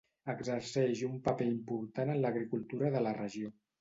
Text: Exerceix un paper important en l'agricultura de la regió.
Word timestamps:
Exerceix 0.31 1.03
un 1.09 1.19
paper 1.29 1.47
important 1.51 2.13
en 2.15 2.23
l'agricultura 2.25 2.91
de 2.97 3.05
la 3.11 3.13
regió. 3.23 3.57